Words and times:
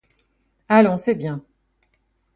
Allons, 0.67 0.97
c'est 0.97 1.13
bien! 1.13 1.43